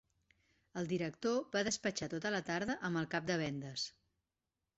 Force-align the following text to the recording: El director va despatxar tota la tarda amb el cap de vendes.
El 0.81 0.87
director 0.93 1.37
va 1.57 1.63
despatxar 1.67 2.09
tota 2.15 2.33
la 2.37 2.41
tarda 2.49 2.77
amb 2.91 3.01
el 3.03 3.07
cap 3.13 3.29
de 3.29 3.37
vendes. 3.45 3.87